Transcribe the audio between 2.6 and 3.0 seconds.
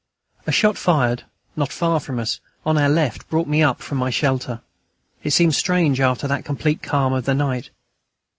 on our